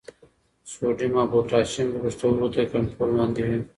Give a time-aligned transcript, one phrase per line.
[0.71, 3.59] سوډیم او پوټاشیم د پښتورګو تر کنټرول لاندې وي.